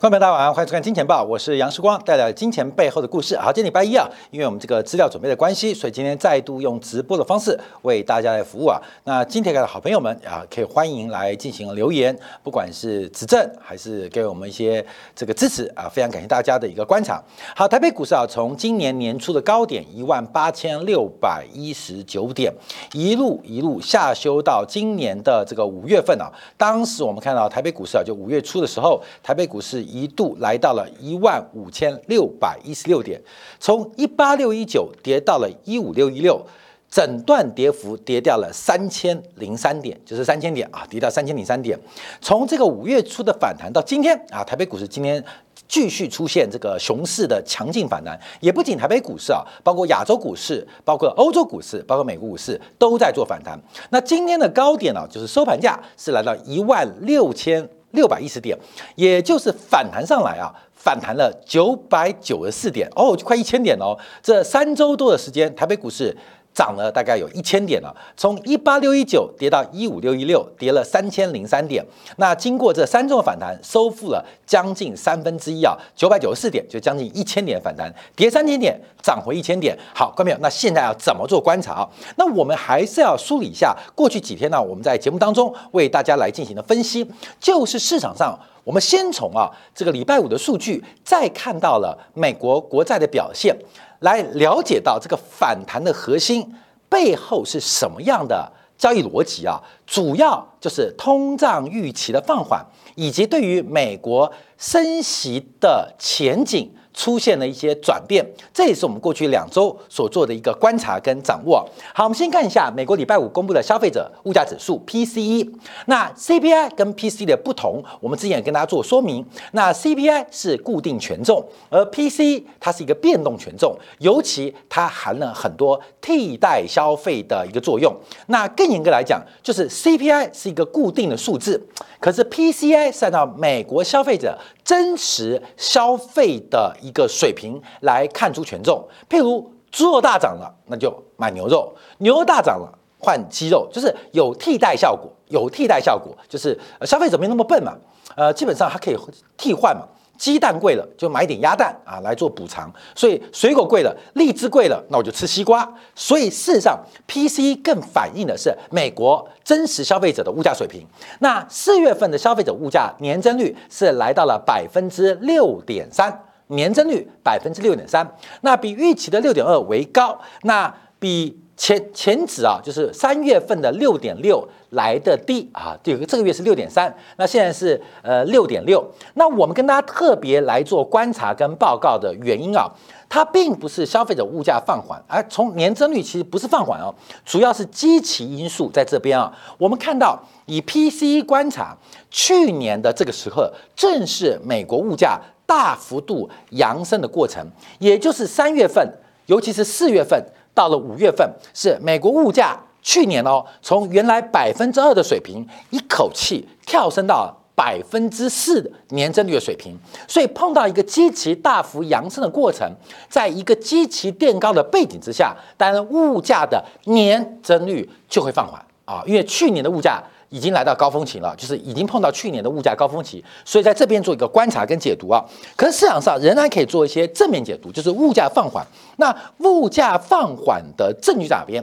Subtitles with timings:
[0.00, 3.36] 观众朋友大家晚上好，欢迎收看《金钱报》，我是杨世光，带来金钱背后的故事。
[3.36, 8.80] 好，今天礼拜一啊，因为我们这个资料准备的关系，所以今天再度用直播的方式为大家来服务啊。
[9.04, 14.82] 那今天的好朋友们啊，可以欢迎来进行留言，不管是指正还是给我们一些
[15.14, 17.22] 这个支持啊，非常感谢大家的一个观察。
[17.54, 22.50] 好，台北股市啊，从今年年初的高点一万八千六百一十九点，
[22.94, 29.84] 一路一路下修到今年的这个五月份啊，当时我们看到台北股市啊，就五月初的时候，台北股市。
[29.90, 33.20] 一度来到了一万五千六百一十六点，
[33.58, 36.40] 从一八六一九跌到了一五六一六，
[36.88, 41.78] 整段跌幅跌掉了三千零三点，就是三千点啊，跌到三千零三点。
[42.20, 45.22] 从这个五月初的反弹到今天啊，台北股市今天
[45.68, 53.58] 继续出现这个熊市的强劲反弹，也不仅台北股市啊，包括亚洲股市、包括欧洲股市、包括美国股市都在做反弹。
[53.90, 57.68] 那今天的高点呢，就是收盘价是来到一万六千。
[57.92, 58.58] 六百一十点，
[58.94, 63.96] 也就是反弹上来啊，反弹了九百九十四点哦，就快一千点哦。
[64.22, 66.16] 这三周多的时间，台北股市。
[66.52, 71.84] 涨了大概有一千点了，从一八六一九跌到一五六一六，跌了三千零三点。
[72.16, 79.78] 那经过这三周的反弹，收复了将近三分之一啊，九百九十四点，就将近一千点反弹，跌三千点，涨回一千点。
[79.94, 81.88] 好，观众朋友，那现在要怎么做观察啊？
[82.16, 87.08] 那我们还是要梳理一下过去几天呢，我们在节目当中为大家来进行的分析，
[87.38, 93.56] 就是市场上，我们先从啊这个礼拜五的数据，再看到了美国国债的表现。
[94.00, 96.54] 来了解到这个反弹的核心
[96.88, 99.60] 背后是什么样的交易逻辑啊？
[99.86, 102.64] 主要就是通胀预期的放缓，
[102.96, 106.70] 以及对于美国升息的前景。
[107.00, 108.22] 出现了一些转变，
[108.52, 111.66] 这也是我们过去两周所做的一个观察跟掌握。
[111.94, 115.50] 好，我们先看一下美国礼拜五公布的消费者物价指数 PCE。
[115.86, 119.24] 那 CPI 跟 PCE 的不同，我们之前也跟大家做说明。
[119.52, 127.96] 那 CPI 是固定权重，而 PCE 它是一个变动权重，尤其它含了很多替代消费的一个作用。
[128.26, 131.66] 那更严格来讲，就是 CPI 是一个固定的数字，
[131.98, 136.76] 可是 PCI 是按照美国消费者真实消费的。
[136.82, 142.68] 一一个水平来看出权重，譬如猪肉大涨了，那就买牛肉；牛肉大涨了，
[142.98, 147.76] 换鸡肉，就是有替代效果，有替代效果，就是消费者没那么笨嘛，
[148.16, 148.96] 呃，基本上它可以
[149.36, 149.86] 替换嘛。
[150.18, 152.70] 鸡蛋贵了，就买点鸭蛋啊来做补偿。
[152.94, 155.66] 所以水果贵了，荔枝贵了，那我就吃西瓜。
[155.94, 160.86] 所以事实上，PC 更反映的是美国真实消费者的物价水平。
[161.20, 166.12] 那四月份的消费者物价年增率是来到了百分之六点三。
[166.50, 168.08] 年增率百分之六点三，
[168.42, 175.76] 那比预期的六点二为高，那比前前值啊，就是三月份的六点六来的低啊。
[175.82, 178.82] 这个这个月是六点三，那现在是呃六点六。
[179.14, 182.66] 那我们跟大家特别来做观察跟报告的原因啊，
[183.10, 186.94] 它并不是消费者物价放缓，而从年增率其实不是放缓哦，
[187.26, 189.30] 主要是基期因素在这边啊。
[189.58, 191.76] 我们看到以 PCE 观察，
[192.10, 193.46] 去年的这个时候
[193.76, 195.20] 正是美国物价。
[195.50, 197.44] 大幅度扬升的过程，
[197.80, 198.88] 也就是三月份，
[199.26, 200.24] 尤其是四月份
[200.54, 209.76] 到了五月份，是美国物价去年哦，从原来百分之二的水平，一口气跳升到百分之四的年增率的水平。
[210.06, 212.70] 所以碰到一个极其大幅扬升的过程，
[213.08, 220.00] 在一个极其垫高的背景之下，当然物价的年增率就会放缓啊，因为去年的物价。
[220.30, 225.22] 已经来到高峰期了，就是已经碰到去年的物价高峰期，所以在这边做一个观察跟解读啊。
[225.56, 228.64] 可是市场上仍然可以做一些正面解读，就是物价放缓。
[228.96, 231.62] 那物价放缓的证据在哪边？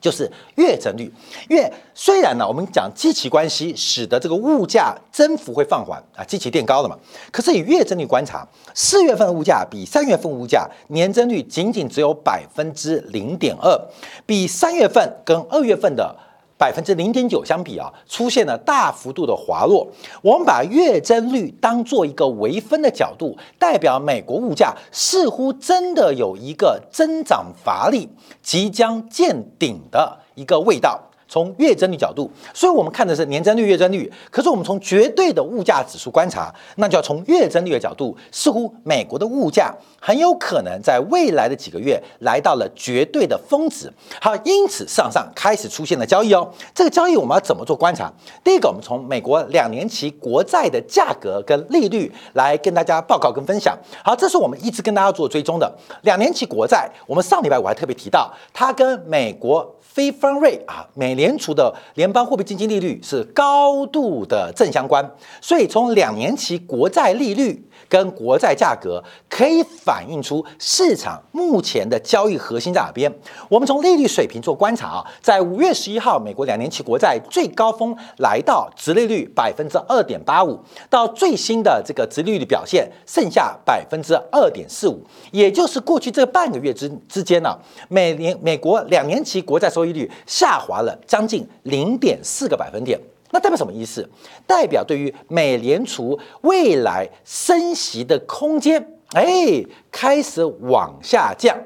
[0.00, 1.12] 就是月增率。
[1.48, 6.96] 因为虽然呢，我们讲基期关系使得这个物价增幅会放缓啊，基期垫高了嘛。
[7.30, 13.78] 可是以月增率观察，四月份的物价比三月份物价年增率仅仅只有百分之零点二，
[14.24, 16.16] 比三月份跟二月份的。
[16.60, 19.88] 百分之零点九相比啊，出现了大幅度的滑落。
[20.20, 28.10] 我们把月增率当做一个微分的角度，代表美国物价似乎真的有一个增长乏力、
[28.42, 31.00] 即将见顶的一个味道。
[31.30, 34.12] 从月增率角度，所以我们看的是年增率、月增率。
[34.30, 43.88] 可是我们从绝对的物价指数观察，那就要从月增率的角度，似乎美国的物价很有可能在未来的几个月来到了绝对的峰值。
[44.20, 46.52] 好，因此市场上开始出现了交易哦。
[46.74, 48.12] 这个交易我们要怎么做观察？
[48.42, 53.78] 第一个，我们从美国两年期国债的价格跟利率来跟大家报告跟分享。
[54.04, 55.72] 好，这是我们一直跟大家做追踪的
[56.02, 56.90] 两年期国债。
[57.06, 61.14] 我们上礼拜我还特别提到，它跟美国非方瑞啊美。
[61.14, 65.04] 联储的联邦货币基金利率是高度的正相关，
[65.40, 67.68] 所以从两年期国债利率。
[67.88, 73.12] 跟国债价格可以反映出市场目前的交易核心在哪边。
[73.48, 85.02] 我们从利率水平做观察啊，在五月十一号，美国两年期国债最高峰来到直利率百分之二点八五，到最新的这个直利率表现剩下百分之二点四五，
[85.32, 92.98] 也就是过去这半个月之之间呢，美年美国两年期国债收益率下滑了将近零点四个百分点。
[93.30, 94.08] 那代表什么意思？
[94.46, 101.56] 代表对于美联储未来升息的空间，哎，开始往下降。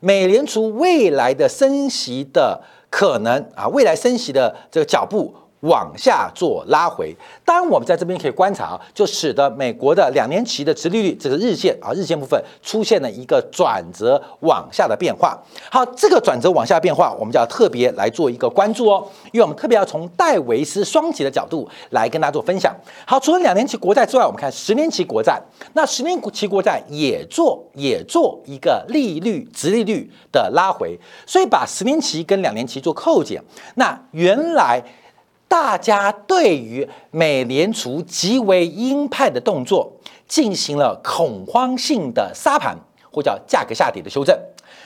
[0.00, 5.34] 美联储未来的升息的可能啊，未来升息的这个脚步。
[5.60, 7.14] 往下做拉回，
[7.44, 15.36] 当然我们在这边可以观察啊，就使得美国的两年期的殖利率这个日线啊日线部分出现了一个转折往下的变化。
[15.70, 22.72] 好，这个转折往下变化，我们就要特别来做一个关注哦，因为我们特别要从戴维斯双极的角度来跟大家做分享。
[23.04, 30.96] 好，除了两年期国债之外，我们看十年期国债，那十年期国债也做也做一个利率殖利率的拉回，
[31.26, 33.42] 所以把十年期跟两年期做扣减，
[33.74, 34.80] 那原来。
[35.48, 39.90] 大家对于美联储极为鹰派的动作
[40.28, 42.76] 进行了恐慌性的沙盘，
[43.10, 44.38] 或叫价格下跌的修正。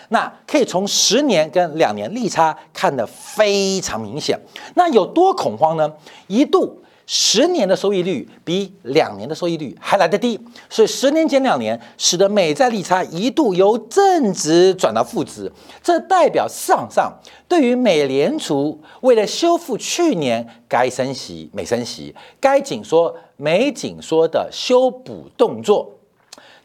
[0.09, 4.38] 那可以从十年跟两年利差看得非常明显。
[4.75, 5.93] 那有多恐慌呢？
[6.29, 6.79] 一度。
[7.06, 10.40] 十年的收益率比两年的收益率还来得低，
[10.70, 15.50] 所以十年减两年，使得美债利差一度由正值转到负值。
[15.82, 17.12] 这代表市场上
[17.49, 25.99] 对于美联储为了修复去年该升息、美升息、该紧缩、美紧缩的修补动作，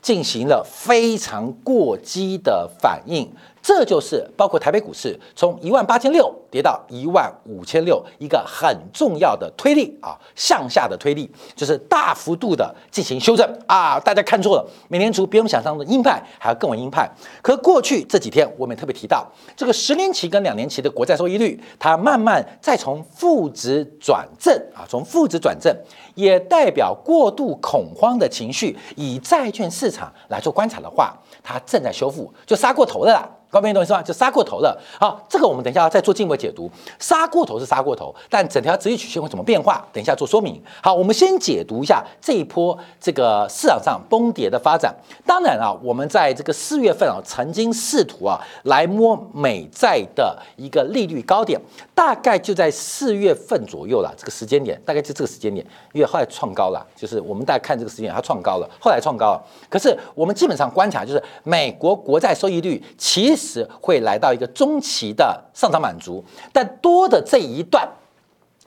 [0.02, 3.30] 进行了非常过激的反应。
[3.68, 14.00] 这就是包括台北股市从一万八千六跌到一万五千六一个很重要的推力啊，向下的推力，就是大幅度的进行修正啊。
[14.00, 17.12] 大家看错了，美联储比我们想象的鹰派还要更为鹰派。
[17.42, 25.76] 可过去这几天我们也特别提到，这个十年期跟两年期的国债收益率，它慢慢再从负值转正啊，从负值转正，
[26.16, 28.78] 也代表过度恐慌的情绪。
[28.96, 31.14] 以债券市场来做观察的话，
[31.44, 33.30] 它正在修复，就杀过头了啦。
[33.50, 34.02] 高明懂意思吧？
[34.02, 34.78] 就杀过头了。
[35.00, 36.70] 好，这个我们等一下再做进一步解读。
[37.00, 39.86] 杀过头是杀过头，但整条直率曲线会怎么变化？
[39.94, 40.62] 等一下做说明。
[40.82, 44.94] 好，我们先解读一下这一波这个市场上崩跌的发展。
[45.26, 51.60] 当然啊，我们在这个四月份啊，曾经试图啊来摸美债的一个利率高点，
[51.96, 54.14] 大概就在四月份左右了。
[54.18, 59.44] 这个时间点大概就这个时间点，因为后来创高了，就是我们大家看这个时间点，它创高了，后来创高了。
[59.70, 67.88] 可是我们基本上观察，就是美国国债收益率其实会来到一个中期的上涨满足，但多的这一段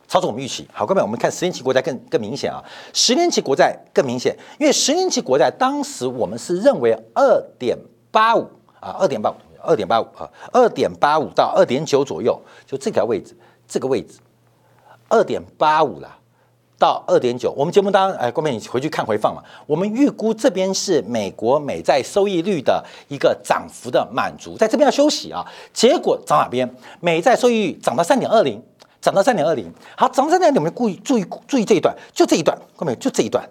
[0.08, 0.66] 超出我们预期。
[0.72, 7.76] 好，各位，我们看十年期国债更更明显啊，十年期国债更明显，因为十年期国债当时我们是认为二点
[8.10, 8.48] 八五
[8.80, 13.36] 啊，二点八五，二点八五啊，二点八五到二点九左右，就这条位置，
[13.68, 14.20] 这个位置，
[15.08, 16.16] 二点八五了。
[16.80, 19.42] 到二点九，我们节目当中，哎，郭明，你回去看回放嘛。
[19.66, 25.46] 我们预估这边是美国美债收益率的一个涨幅的满足，在这边要休息啊。
[25.74, 26.74] 结果涨哪边？
[27.00, 28.62] 美债收益率涨到三点二零，
[28.98, 29.70] 涨到三点二零。
[29.94, 33.46] 好，涨到三点二零，我们故意注意注意这一段，就这一段，郭明，就这一段，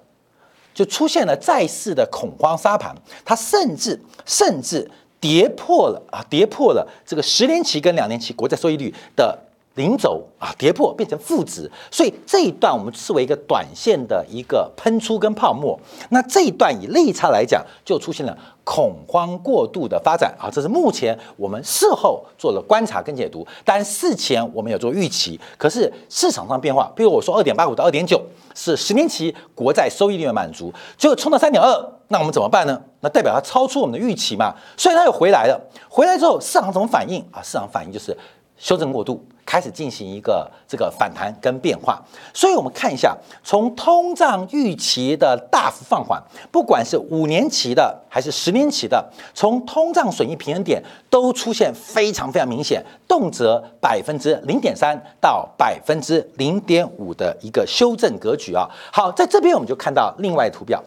[0.73, 9.37] 就出现了债市的恐慌沙盘，它甚至甚至跌破了啊，跌破了这个十年期跟两年期国债收益率的。
[9.79, 15.79] 零轴啊，跌破变成负值，所以这一段我们视为一个短线的一个喷出跟泡沫。
[16.09, 23.47] 那这一段以利差来讲，就出现了恐慌过度的发展啊，这是目前我们事后做了观察跟解读。
[23.63, 28.21] 但事前我们有做预期，可是市场上变化，比如我说二点八五到二点九
[28.53, 32.81] 是十年期国债收益率的满足，结果冲到三点二，那我们怎么办呢？
[32.99, 34.53] 那代表它超出我们的预期嘛？
[34.75, 35.57] 所以它又回来了，
[35.87, 37.39] 回来之后市场怎么反应啊？
[37.41, 38.15] 市场反应就是
[38.59, 39.25] 修正过度。
[39.45, 41.99] 开始进行一个这个反弹跟变化，
[42.35, 58.69] 所以我们看一下，从通胀预期的大幅放缓，不管是五年期的还是十年期的，从通胀损益平衡点都出现非常非常明显，动辄百分之零点三到百分之零点五的一个修正格局啊。
[58.93, 60.79] 好，在这边我们就看到另外图表，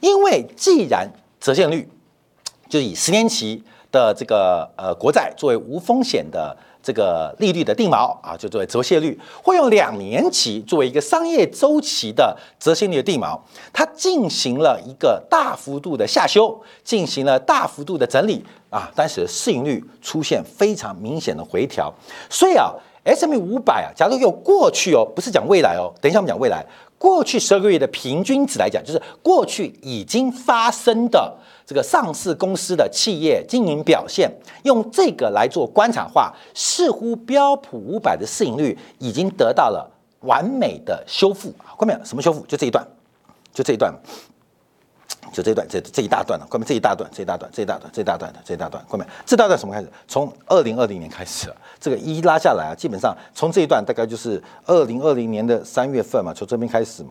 [0.00, 1.08] 因为既然
[1.38, 1.88] 折现率
[2.68, 6.56] 就以十年期的这个呃国债作为无风险的。
[6.80, 13.38] 这个利率的定锚啊，就作为折现率，会用两年期作为一个商业周期的折现率的定锚，
[13.72, 21.92] 它进行了一个大幅度的下修，进行了大幅度的整理啊，但是市盈率出现非常明显的回调，
[22.30, 22.72] 所以啊。
[23.04, 26.62] S M 五百啊，假如有过去哦，不是讲未来哦，等一下我们讲未来，
[26.98, 31.34] 过去十二个月的平均值来讲，就是过去已经发生的
[31.68, 34.32] 这个上市公司的企业经营表现，
[34.62, 39.86] 用这个来做观察化，似乎标普五百的市盈率已经得到了
[40.20, 42.02] 完美的修复啊，看到没有？
[42.06, 42.40] 什么修复？
[42.46, 42.82] 就这一段，
[43.52, 43.94] 就这一段。
[45.30, 49.88] 就这一段，这这一大段了，关门这一大段，这一大段，这一大段，这一大段的这一大段，关门这大段什么开始？
[50.06, 57.10] 从二零二零年开始，这个一拉下来啊，基本上从这一段大概就是二零二零年的三月份嘛，从这边开始嘛。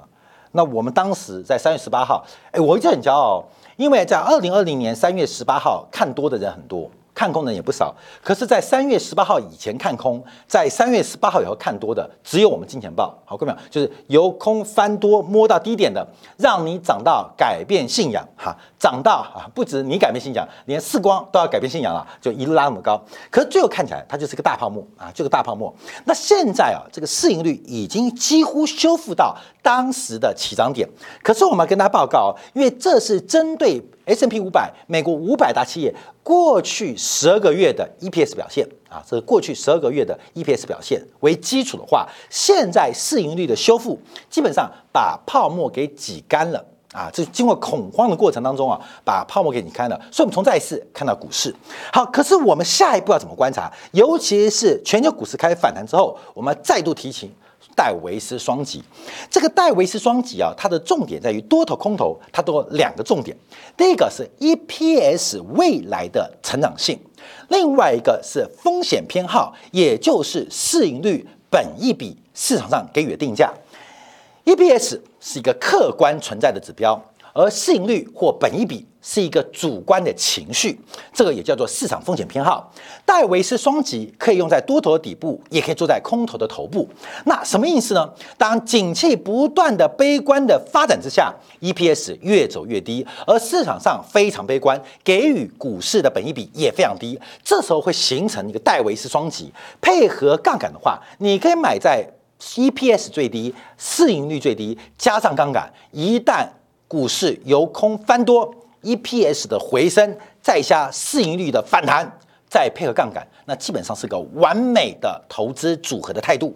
[0.53, 3.43] 那我们当时在三月十八号，哎，我一直很骄傲，
[3.77, 6.91] 因为在二零二零年三月十八号看多的人很多。
[7.17, 7.91] 看空的人也不少，
[8.21, 13.11] 可是，在三月十八号以前看空，在三月十八号以后看多的，只有我们金钱豹。
[13.25, 16.07] 好，各位朋友，就是由空翻多摸到低点的，
[16.37, 23.03] 让你涨到改变信仰，哈，涨到啊，不止你改变信仰，连四光都要改变信仰了，就一路拉那么高。
[23.31, 25.73] 可是最后看起来，它就是个大泡沫啊，就是大泡沫。
[26.05, 29.35] 那现在啊，这个市盈率已经几乎修复到
[29.67, 30.87] 当时的起涨点。
[31.21, 33.83] 可是我们要跟大家报告，因为这是针对。
[34.05, 35.93] S N P 五百，美国五百大企业
[36.23, 49.99] 过去十二个月的 E P S 表现啊，这是过去十二个月的 E P S 表现为基础的话，现在市盈率的修复基本上把泡沫给挤干了啊，这经过恐慌的过程当中啊，把泡沫给挤干了。
[50.09, 51.53] 所以，我们从再次看到股市
[51.91, 53.69] 好，可是我们下一步要怎么观察？
[53.91, 57.29] 尤其是全球股市开始反弹之后，我们再度提醒。
[57.77, 58.83] 戴维斯双极，
[59.29, 63.37] 这个戴维斯双极啊，它的重点在于多头空头，它都有两个重点。
[63.77, 66.99] 第一个是 EPS 未来的成长性，
[67.49, 73.53] 另外一个是风险偏好，也就是市盈率、本一比市场上给予的定价。
[74.45, 76.99] EPS 是一个客观存在的指标。
[77.39, 80.79] 而市盈率或本一比是一个主观的情绪，
[81.13, 82.71] 这个也叫做市场风险偏好。
[83.05, 86.87] 戴维斯双极可以用在多头的底部，也可以做在空头的头部。
[87.25, 88.09] 那什么意思呢？
[88.37, 97.19] 当景气不断的悲观的发展之下，EPS 越走越低，而市场上非常悲观，给予股市的本益比也非常低。
[97.43, 102.05] 这时候会形成一个戴维斯双极，配合杠杆的话，你可以买在
[102.39, 106.47] EPS 最低、市盈率最低，加上杠杆，一旦
[106.87, 112.19] 股市由空翻多，EPS 的回升，再加市盈率的反弹，
[112.49, 116.55] 再配合杠杆，那基本上是个完美的投资组合的态度。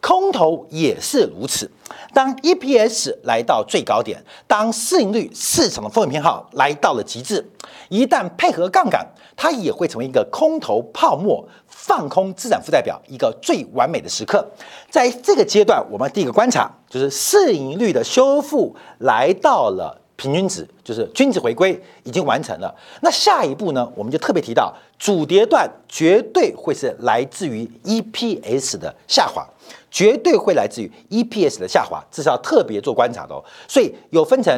[0.00, 1.70] 空头也是如此。
[2.12, 7.42] 当 EPS 来到最高点，当市盈率市场的风险偏好来到了极致，
[7.88, 14.46] 一旦配合杠杆，它也会成为一个空头泡沫放空资产负债表一个最完美的时刻。
[14.90, 22.74] 在这个阶段，我们第一个观察就是市盈率的修复来到了平均值，就是均值回归已经完成了。
[23.02, 29.46] 那下一步呢，我们就特别提到主跌段绝对会是来自于 EPS 的下滑。
[29.90, 33.42] 绝对会来自于 EPS 的下滑，这是要特别做观察的哦。
[33.68, 34.52] 所以有分成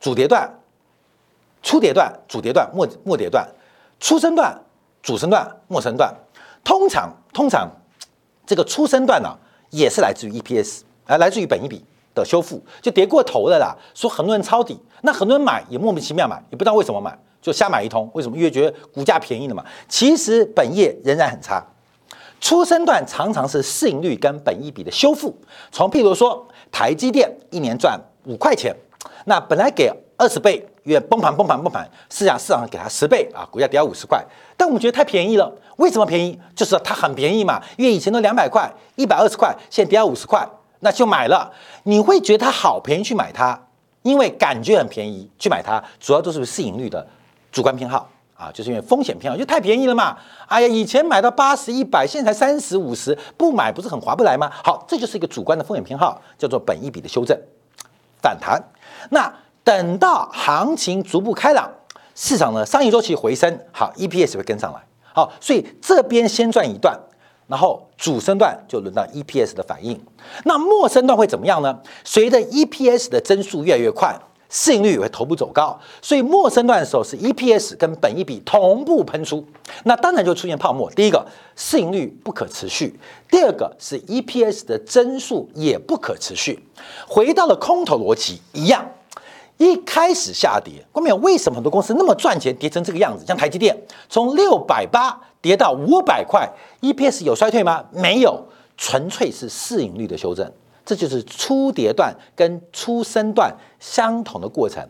[0.00, 0.50] 主跌段、
[1.62, 3.46] 初跌段、主跌段、末末跌段、
[4.00, 4.58] 初升段、
[5.02, 6.14] 主升段、末升段。
[6.64, 7.70] 通常通常
[8.46, 9.36] 这个初升段呢，
[9.68, 11.84] 也是来自于 EPS，啊，来自于本一比
[12.18, 13.76] 的修复，就跌过头了啦。
[13.94, 18.10] 说很多人抄底，那很多人买也莫名其妙买，也不知道为什么买，就瞎买一通。
[18.14, 18.36] 为什么？
[18.36, 19.64] 因为觉得股价便宜了嘛。
[19.88, 21.64] 其实本业仍然很差。
[22.40, 25.36] 初升段常常是市盈率跟本益比的修复。
[25.72, 28.72] 从譬如说，台积电一年赚五块钱，
[29.24, 34.24] 那本来给二十倍，因为崩盘崩盘崩盘，市场市场给它十倍啊，股价跌到五十块。
[34.56, 36.38] 但我们觉得太便宜了，为什么便宜？
[36.54, 40.48] 就是它很便宜嘛，因为以前都两百块、一百二十块，现在跌到五十块，
[40.80, 41.52] 那就买了。
[41.84, 43.58] 你会觉得它好便宜去买它，
[44.02, 47.06] 因为感觉很便宜去买它，主要都是市盈率的
[47.50, 48.08] 主观偏好。
[48.38, 50.16] 啊，就是因为风险偏好，就太便宜了嘛。
[50.46, 54.48] 哎呀，以前买到八十一百，现在才三十五十，不买不是很划不来吗？
[54.62, 57.36] 好，这就是一个主观的风险偏好，叫做本一笔的修正
[58.22, 58.62] 反弹。
[59.10, 59.28] 那
[59.64, 61.68] 等到行情逐步开朗，
[62.14, 64.80] 市场的商业周期回升，好，EPS 会跟上来。
[65.12, 66.96] 好，所以这边先赚一段，
[67.48, 70.00] 然后主升段就轮到 EPS 的反应。
[70.44, 71.76] 那末升段会怎么样呢？
[72.04, 74.16] 随着 EPS 的增速越来越快。
[74.50, 79.44] 市盈率也会头部走高，所以末升段的时候是 EPS 跟本益比同步喷出，
[79.84, 80.90] 那当然就出现泡沫。
[80.92, 81.22] 第一个，
[81.54, 82.88] 市盈率不可持续；
[83.30, 86.58] 第二个是 EPS 的增速也不可持续。
[87.06, 88.90] 回到了空头逻辑一样，
[89.58, 93.26] 一开始下跌，关键为什么很多公司那么赚钱，跌成这个样子？
[93.26, 93.78] 像台积电
[94.08, 96.48] 从六百八跌到五百块
[96.80, 97.84] ，EPS 有衰退吗？
[97.92, 98.44] 没有，
[98.76, 100.50] 纯粹是市盈率的修正。
[100.84, 104.82] 这就是初跌段跟初升段相同的过程，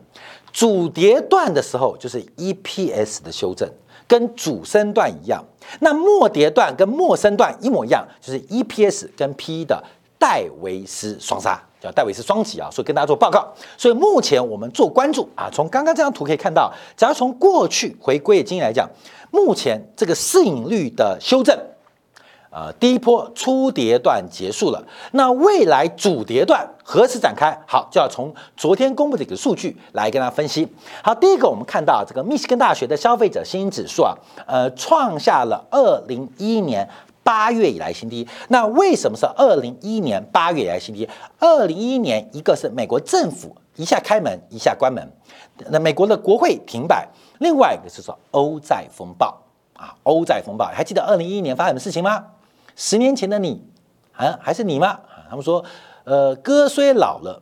[0.53, 3.69] 主跌段的时候就是 EPS 的修正，
[4.07, 5.43] 跟主升段一样，
[5.81, 9.83] 那末跌段跟末升段一模一样，就是 EPS 跟 PE 的
[10.17, 12.69] 戴维斯双杀，叫戴维斯双击啊。
[12.71, 13.45] 所以跟大家做报告。
[13.77, 18.89] 所以目前我们做关注啊，从刚刚这张图可以看到，只要从过去回归的经验来讲，
[19.31, 21.57] 目前这个市盈率的修正。
[22.51, 27.55] 呃，第一波初跌段结束了，那未来主跌段何时展开？
[27.67, 30.67] 好，就要从昨天公布的一个数据来跟大家分析。
[31.03, 34.15] 好，第一个我们看到这个密西根大学的消费者信心指数啊，
[34.47, 36.89] 呃，创下了二零一一年
[37.23, 38.27] 八月以来新低。
[38.47, 41.07] 那为什么是二零一一年八月以来新低？
[41.37, 45.07] 二零一一年一个是美国政府一下开门一下关门，
[45.69, 47.07] 那美国的国会停摆，
[47.39, 49.37] 另外一个是说欧债风暴
[49.73, 52.25] 啊，欧债风暴，还记得二零一一年发生的事情吗？
[52.75, 53.61] 十年前的你，
[54.13, 54.99] 啊，还是你吗？
[55.29, 55.63] 他们说，
[56.03, 57.41] 呃，哥虽老了，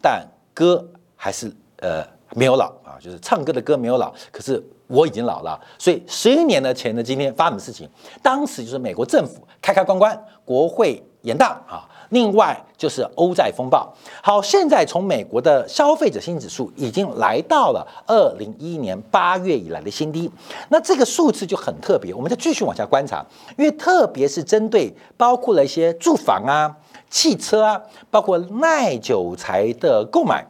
[0.00, 5.60] 但哥还是呃没有老啊，就是唱歌的歌没有老，可是我已经老了。
[5.78, 7.88] 所以十一年的前的今天发生的事情，
[8.22, 11.88] 当时就是美国政府开开关关，国会延宕啊。
[12.10, 13.86] 另外就是欧债风暴。
[14.22, 20.30] 好，现在从美国的消费者信心指数已经来到了二零一一年八月以来的新低。
[20.70, 23.22] 那这个数字就很特别，我们再继续往下观察，
[23.58, 26.74] 因为特别是针对包括了一些住房啊、
[27.10, 27.78] 汽车啊，
[28.10, 30.46] 包括耐久材的购买，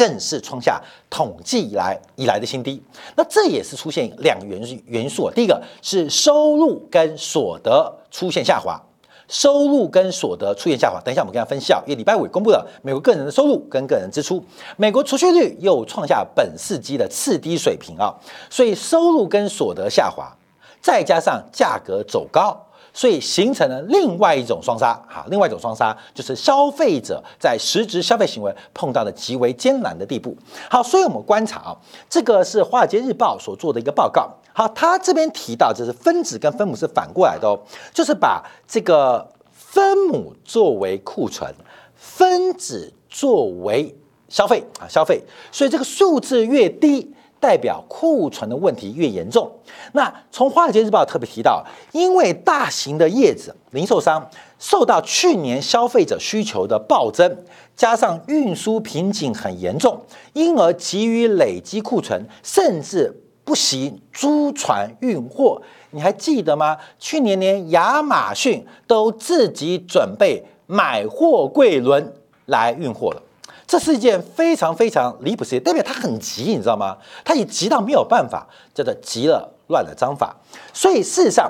[0.00, 2.82] 更是创下统计以来以来的新低。
[3.16, 8.80] 那这也是出现两个元素元素，第一个是收入跟所得出现下滑。
[9.28, 14.42] 收入跟所得出现下滑，等一下我们跟大家分析啊，因为礼拜五公布了美国个人的收入跟个人支出，
[14.76, 18.12] 美国储蓄率又创下本世纪的次低水平啊，
[18.48, 20.34] 所以收入跟所得下滑，
[20.80, 22.60] 再加上价格走高。
[22.92, 30.36] 所以形成了另外一种双杀，哈，另外一种双杀就是消费者在实质消费行为碰到了极为艰难的地步。
[30.68, 31.76] 好，所以我们观察啊，
[32.08, 34.28] 这个是华尔街日报所做的一个报告。
[34.52, 37.58] 好，他这边提到，就是分子跟分母是反过来的哦，
[37.94, 41.54] 就是把这个分母作为库存，
[41.94, 43.96] 分子作为
[44.28, 45.22] 消费啊，消费。
[45.52, 47.14] 所以这个数字越低。
[47.40, 49.50] 代表库存的问题越严重。
[49.92, 57.38] 那从华尔街日报特别提到，因为大型的叶子零售商受到去年消费者需求的暴增，
[57.74, 59.98] 加上运输瓶颈很严重，
[60.34, 65.60] 因而急于累积库存，甚至不惜租船运货。
[65.92, 66.76] 你还记得吗？
[66.98, 72.12] 去年连亚马逊都自己准备买货柜轮
[72.46, 73.22] 来运货了。
[73.70, 76.96] 这是一件非常非常离谱事情，代表他很急，你知道吗？
[77.24, 80.34] 他也急到没有办法，叫做急了乱了章法。
[80.72, 81.48] 所以事实上，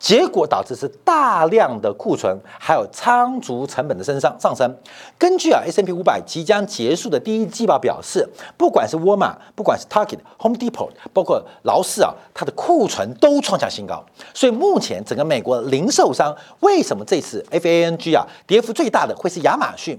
[0.00, 4.76] 结果导致是大量的库存，还有仓储成本的升上上升。
[5.16, 14.04] 根据啊 S M P 五百即将结束的第一季报表示，不管是沃尔玛，不管是 Target、Home Depot，包括劳斯啊，它的库存都创下新高。
[14.34, 19.96] 所以目前整个美国零售商为什么这次 F A N G 啊跌幅最大的会是亚马逊？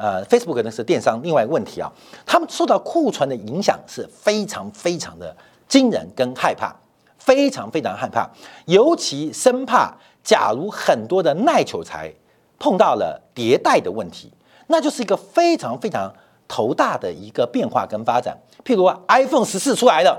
[0.00, 1.92] 呃，Facebook 呢是电商，另外一个问题啊，
[2.24, 5.36] 他们受到库存的影响是非常非常的
[5.68, 6.74] 惊人跟害怕，
[7.18, 8.26] 非常非常害怕，
[8.64, 12.10] 尤其生怕假如很多的耐久材
[12.58, 14.32] 碰到了迭代的问题，
[14.68, 16.10] 那就是一个非常非常
[16.48, 18.34] 头大的一个变化跟发展。
[18.64, 20.18] 譬如 iPhone 十四出来了，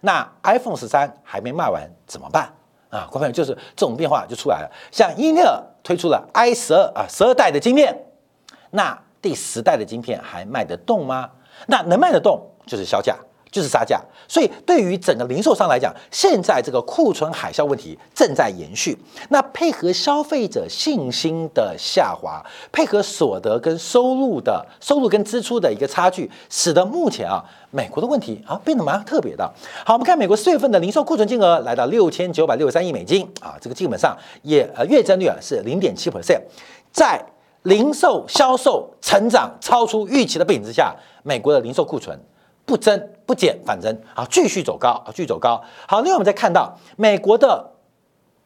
[0.00, 2.52] 那 iPhone 十三还没卖完怎么办
[2.90, 3.08] 啊？
[3.12, 7.96] 朋友就是这种变化就出来了，像英特尔推出了 i 十二啊十二代的晶片，
[8.72, 8.98] 那。
[9.22, 11.30] 第十代的晶片还卖得动吗？
[11.68, 13.16] 那能卖得动就是销价，
[13.50, 14.00] 就是杀价。
[14.26, 18.98] 所以对于整个零售商来讲，现在这个库存海啸问题正在延续。
[19.28, 29.48] 那配合消费者信心的下滑，配合所得跟收入的收入跟支出的一个差距，使得目前啊，美国的问题啊变得蛮特别的。
[29.84, 36.40] 好，我们看美国四月份的零售库存金额来到六千九百六十三亿美金啊，这个基本上也呃月增率啊是零点七 percent，
[36.90, 37.24] 在。
[37.62, 42.18] 零售销售成长超出预期的背景之下，美国的零售库存
[42.64, 45.62] 不增不减反增啊，继续走高啊，继续走高。
[45.86, 47.70] 好，另外我们再看到美国的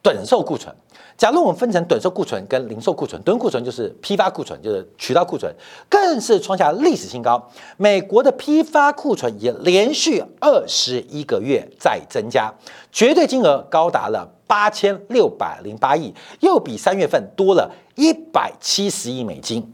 [0.01, 0.75] 短售库存。
[1.17, 5.51] 假如我们分成短售库存跟零售库存，短库存就是批发库存，就是渠道库存，
[5.89, 7.43] 更是创下历史新高。
[7.75, 12.53] 美国的批发库存也连续二十一个月在增加，
[12.91, 19.73] 绝对金额高达了八千六百零八亿，又比三月份多了一百七十亿美金。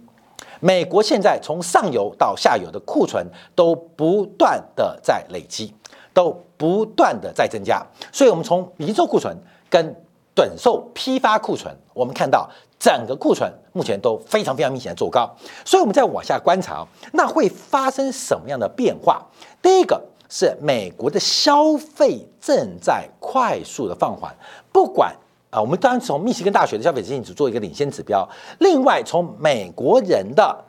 [0.62, 5.73] 美国现在从上游到下游的库存都不断的在累积，
[6.13, 9.36] 都不断的在增加，所以我们从零售库存
[9.69, 9.93] 跟
[10.36, 15.30] 短售批发库存，我们看到整个库存目前都非常非常明显的走高，
[15.63, 19.24] 所以我们再往下观察，那会发生什么样的变化？
[19.62, 24.36] 第一个是美国的消费正在快速的放缓，
[24.72, 25.15] 不管
[25.52, 28.28] 啊，我们当然从密西根大学的消费者信心指做一个领先指标，
[28.60, 30.65] 另外从美国人的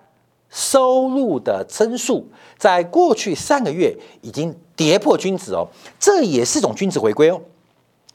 [0.51, 5.67] 收入的增速，在过去三个月已经跌破均值哦，
[5.99, 7.41] 这也是种均值回归哦，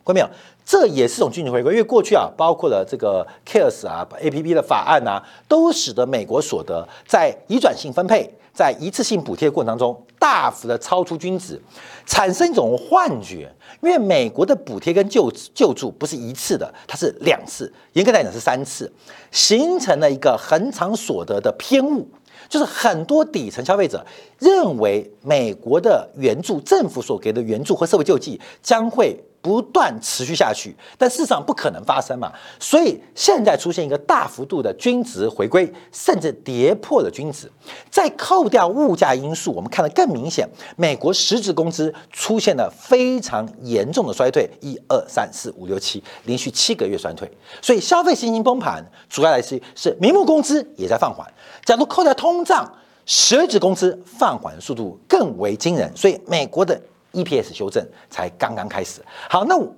[0.06, 0.30] 看到没有？
[0.66, 11.60] 这也是种均值回归，因为过去啊，包括了这个 CARES 啊、APP 的法案呐，都使得美国所得在移转性分配、在一次性补贴过程当中大幅的超出均值，
[12.06, 13.52] 产生一种幻觉。
[13.82, 18.92] 因为美国的补贴跟救救助不是一次的，它是两次，严格来讲是三次，
[19.32, 22.08] 形成了一个恒常所得的偏误。
[22.48, 24.04] 就是很多底层消费者
[24.40, 32.32] 认为，美国的援助、政府所给的援助和社会救济将会不断持续下去，但事实上不可能发生嘛。
[32.60, 37.50] 所以现在出现一个大幅度的均值回归，甚至跌破了均值。
[37.90, 47.30] 再扣掉物价因素，我们看得更明显，美国实质工资出现了非常严重的衰退，一二三四五六七，连续七个月衰退。
[47.62, 51.26] 所以消费信心崩盘，主要来自于是名目工资也在放缓。
[51.64, 52.72] 假如扣掉通胀，
[53.06, 56.80] 实质工资放缓速度更为惊人，所以美国的
[57.14, 59.04] EPS 修正才刚刚开始。
[59.30, 59.74] 好，那我，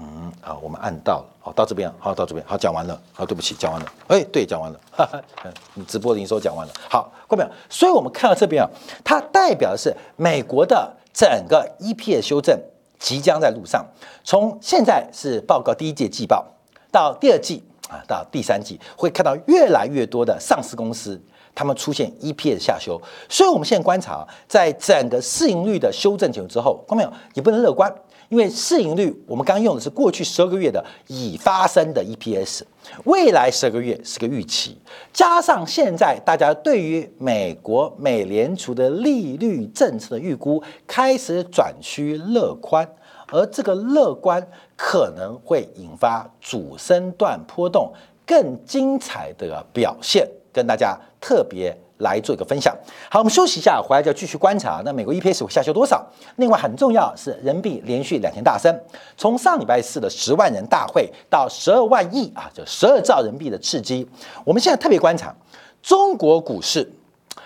[0.00, 7.50] 嗯好，我们按到了，好，到这边，好，到这边，好，讲完了，好，对不起，讲完了，哎，对，讲完了，哈哈，你直播的营收讲完了，好，过没有？
[7.68, 8.68] 所以我们看到这边啊，
[9.04, 12.58] 它代表的是美国的整个 EPS 修正
[12.98, 13.84] 即将在路上，
[14.24, 16.46] 从现在是报告第一届季报
[16.90, 17.62] 到第二季。
[17.90, 21.20] 啊，到第三季会看到越来越多的上市公司，
[21.54, 27.12] 他们出现 EPS 下修，所以我们现在观察，在整个市盈率的修正结束之后，看没有？
[27.34, 27.94] 也不能乐观，
[28.28, 32.62] 因为市盈率我们刚刚用的是过去十二个月的已发生的 EPS，
[33.04, 34.78] 未来十二个月是个预期，
[35.12, 42.88] 加上现在大家对于美国美联储的利率政策的预估开始转趋乐观。
[43.34, 47.90] 而这个乐观可能会引发主升段波动
[48.26, 52.76] 更精彩的表现，跟大家特别来做一个分享。
[53.10, 54.82] 好，我们休息一下，回来就继续观察。
[54.84, 56.04] 那美国 EPS 会下修多少？
[56.36, 58.76] 另外很重要是人民币连续两天大升，
[59.16, 64.08] 从上礼拜四的十万人大会到十二万亿啊，就十二兆人民币的刺激。
[64.44, 65.34] 我们现在特别观察
[65.80, 66.92] 中国股市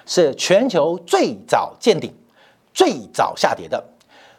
[0.05, 2.13] 是全球最早见顶、
[2.73, 3.83] 最早下跌的。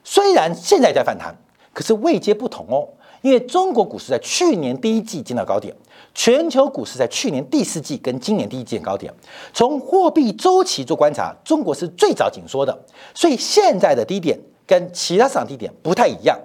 [0.03, 1.35] 虽然现在在反弹，
[1.73, 2.87] 可是位阶不同哦。
[3.27, 5.75] 因为中国股市在去年第一季见到高点，
[6.13, 9.13] 全球股市在去年第四季跟今年第一季见高点。
[9.53, 16.39] 从货币周期做观察，中国是最早紧缩的，所以现在的低点跟其他市场低点不太一样。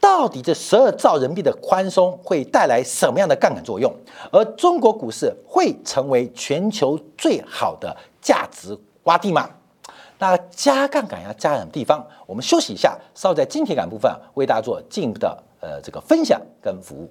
[0.00, 3.94] 到底这十二兆人民币的宽松会带来什么样的杠杆作用？
[4.30, 9.50] 而中国股市会成为全球最好的价值洼地吗？
[10.18, 12.02] 那加杠杆要加什么地方？
[12.26, 17.10] 我们休息一下，稍后在金铁杆部分为大家做进一步的呃这个分享跟服务。